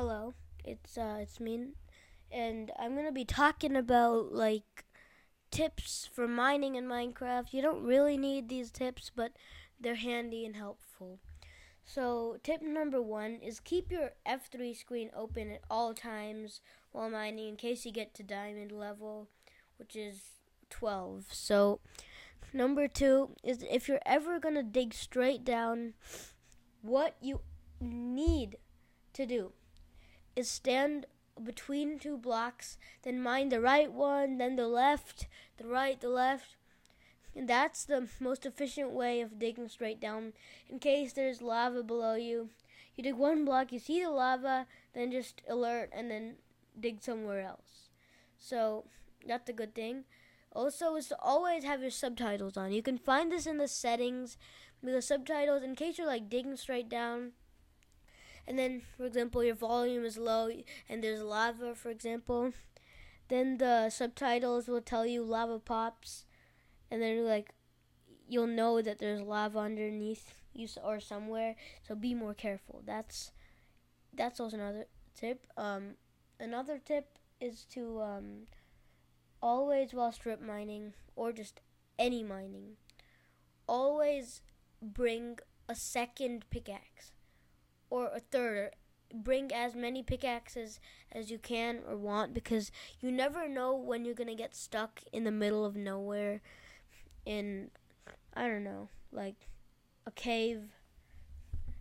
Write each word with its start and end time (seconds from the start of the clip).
Hello, 0.00 0.32
it's 0.64 0.96
uh, 0.96 1.18
it's 1.22 1.40
me, 1.40 1.70
and 2.30 2.70
I'm 2.78 2.94
gonna 2.94 3.10
be 3.10 3.24
talking 3.24 3.74
about 3.74 4.32
like 4.32 4.84
tips 5.50 6.08
for 6.14 6.28
mining 6.28 6.76
in 6.76 6.84
Minecraft. 6.86 7.52
You 7.52 7.62
don't 7.62 7.82
really 7.82 8.16
need 8.16 8.48
these 8.48 8.70
tips, 8.70 9.10
but 9.12 9.32
they're 9.80 9.96
handy 9.96 10.46
and 10.46 10.54
helpful. 10.54 11.18
So, 11.84 12.36
tip 12.44 12.62
number 12.62 13.02
one 13.02 13.40
is 13.42 13.58
keep 13.58 13.90
your 13.90 14.12
F3 14.24 14.76
screen 14.76 15.10
open 15.16 15.50
at 15.50 15.62
all 15.68 15.94
times 15.94 16.60
while 16.92 17.10
mining 17.10 17.48
in 17.48 17.56
case 17.56 17.84
you 17.84 17.90
get 17.90 18.14
to 18.14 18.22
diamond 18.22 18.70
level, 18.70 19.26
which 19.78 19.96
is 19.96 20.20
12. 20.70 21.24
So, 21.32 21.80
number 22.52 22.86
two 22.86 23.30
is 23.42 23.64
if 23.68 23.88
you're 23.88 23.98
ever 24.06 24.38
to 24.38 24.62
dig 24.62 24.94
straight 24.94 25.44
down, 25.44 25.94
what 26.82 27.16
you 27.20 27.40
need 27.80 28.58
to 29.12 29.26
do 29.26 29.54
is 30.38 30.50
stand 30.50 31.06
between 31.42 31.98
two 31.98 32.16
blocks, 32.16 32.78
then 33.02 33.20
mine 33.20 33.48
the 33.48 33.60
right 33.60 33.92
one, 33.92 34.38
then 34.38 34.56
the 34.56 34.68
left, 34.68 35.26
the 35.56 35.66
right, 35.66 36.00
the 36.00 36.08
left 36.08 36.56
and 37.38 37.48
that's 37.48 37.84
the 37.84 38.08
most 38.18 38.44
efficient 38.44 38.90
way 38.90 39.20
of 39.20 39.38
digging 39.38 39.68
straight 39.68 40.00
down 40.00 40.32
in 40.68 40.80
case 40.80 41.12
there's 41.12 41.40
lava 41.40 41.84
below 41.84 42.14
you. 42.14 42.50
You 42.96 43.04
dig 43.04 43.14
one 43.14 43.44
block, 43.44 43.72
you 43.72 43.78
see 43.78 44.02
the 44.02 44.10
lava, 44.10 44.66
then 44.92 45.12
just 45.12 45.40
alert 45.48 45.90
and 45.92 46.10
then 46.10 46.34
dig 46.78 47.00
somewhere 47.00 47.40
else. 47.40 47.90
So 48.38 48.86
that's 49.24 49.48
a 49.48 49.52
good 49.52 49.72
thing. 49.72 50.04
Also, 50.52 50.96
is 50.96 51.06
to 51.08 51.18
always 51.20 51.62
have 51.62 51.80
your 51.80 51.92
subtitles 51.92 52.56
on. 52.56 52.72
You 52.72 52.82
can 52.82 52.98
find 52.98 53.30
this 53.30 53.46
in 53.46 53.58
the 53.58 53.68
settings 53.68 54.36
the 54.82 55.02
subtitles 55.02 55.62
in 55.62 55.74
case 55.74 55.98
you're 55.98 56.06
like 56.06 56.28
digging 56.28 56.56
straight 56.56 56.88
down. 56.88 57.32
And 58.48 58.58
then, 58.58 58.80
for 58.96 59.04
example, 59.04 59.44
your 59.44 59.54
volume 59.54 60.06
is 60.06 60.16
low 60.16 60.48
and 60.88 61.04
there's 61.04 61.22
lava, 61.22 61.74
for 61.74 61.90
example. 61.90 62.54
Then 63.28 63.58
the 63.58 63.90
subtitles 63.90 64.68
will 64.68 64.80
tell 64.80 65.04
you 65.04 65.22
lava 65.22 65.58
pops 65.58 66.24
and 66.90 67.02
then 67.02 67.26
like 67.26 67.50
you'll 68.26 68.46
know 68.46 68.80
that 68.80 69.00
there's 69.00 69.20
lava 69.20 69.58
underneath 69.58 70.32
you 70.54 70.66
or 70.82 70.98
somewhere. 70.98 71.56
So 71.86 71.94
be 71.94 72.14
more 72.14 72.32
careful. 72.32 72.80
That's 72.86 73.32
that's 74.14 74.40
also 74.40 74.56
another 74.56 74.86
tip. 75.14 75.46
Um, 75.58 75.96
another 76.40 76.80
tip 76.82 77.18
is 77.42 77.66
to 77.74 78.00
um, 78.00 78.46
always 79.42 79.92
while 79.92 80.10
strip 80.10 80.40
mining 80.40 80.94
or 81.16 81.32
just 81.32 81.60
any 81.98 82.22
mining, 82.22 82.78
always 83.66 84.40
bring 84.80 85.38
a 85.68 85.74
second 85.74 86.46
pickaxe 86.48 87.12
or 87.90 88.06
a 88.14 88.20
third. 88.20 88.70
Bring 89.14 89.50
as 89.52 89.74
many 89.74 90.02
pickaxes 90.02 90.80
as 91.10 91.30
you 91.30 91.38
can 91.38 91.80
or 91.88 91.96
want 91.96 92.34
because 92.34 92.70
you 93.00 93.10
never 93.10 93.48
know 93.48 93.74
when 93.74 94.04
you're 94.04 94.14
gonna 94.14 94.34
get 94.34 94.54
stuck 94.54 95.02
in 95.12 95.24
the 95.24 95.30
middle 95.30 95.64
of 95.64 95.76
nowhere 95.76 96.42
in 97.24 97.70
I 98.34 98.46
don't 98.46 98.64
know, 98.64 98.88
like 99.10 99.48
a 100.06 100.10
cave, 100.10 100.62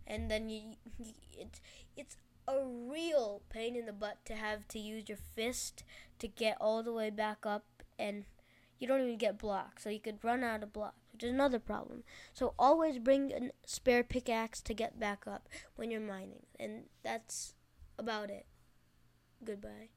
and 0.07 0.31
then 0.31 0.49
you, 0.49 0.61
you 0.97 1.13
it's 1.37 1.61
it's 1.95 2.17
a 2.47 2.63
real 2.63 3.41
pain 3.49 3.75
in 3.75 3.85
the 3.85 3.93
butt 3.93 4.23
to 4.25 4.35
have 4.35 4.67
to 4.69 4.79
use 4.79 5.09
your 5.09 5.17
fist 5.35 5.83
to 6.19 6.27
get 6.27 6.57
all 6.61 6.81
the 6.81 6.93
way 6.93 7.09
back 7.09 7.45
up, 7.45 7.65
and 7.99 8.23
you 8.79 8.87
don't 8.87 9.01
even 9.01 9.17
get 9.17 9.37
blocks, 9.37 9.83
so 9.83 9.89
you 9.89 9.99
could 9.99 10.23
run 10.23 10.43
out 10.43 10.63
of 10.63 10.73
blocks, 10.73 10.99
which 11.11 11.23
is 11.23 11.31
another 11.31 11.59
problem. 11.59 12.03
So 12.33 12.53
always 12.59 12.99
bring 12.99 13.31
a 13.31 13.51
spare 13.65 14.03
pickaxe 14.03 14.61
to 14.61 14.73
get 14.73 14.99
back 14.99 15.25
up 15.27 15.47
when 15.75 15.91
you're 15.91 16.01
mining, 16.01 16.45
and 16.59 16.83
that's 17.03 17.53
about 17.97 18.29
it. 18.29 18.45
Goodbye. 19.43 19.89